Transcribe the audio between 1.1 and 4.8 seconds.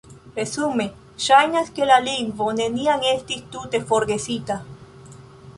ŝajnas, ke la lingvo neniam estis tute forgesita.